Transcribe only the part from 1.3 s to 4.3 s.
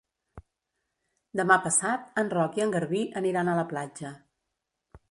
Demà passat en Roc i en Garbí aniran a la platja.